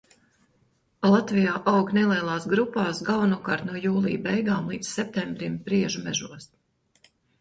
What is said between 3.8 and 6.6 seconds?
jūlija beigām līdz septembrim priežu mežos.